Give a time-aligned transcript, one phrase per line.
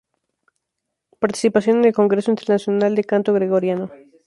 [1.19, 3.91] Participación en el Congreso Internacional de Canto Gregoriano.